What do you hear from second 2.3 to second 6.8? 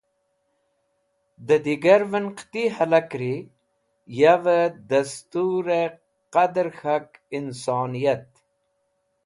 qẽti hẽlakri yavẽ dẽsturẽ qadẽr